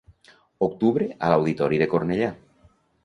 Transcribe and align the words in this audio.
Octubre 0.67 1.09
a 1.27 1.29
l'Auditori 1.33 1.81
de 1.83 1.89
Cornellà. 1.93 2.31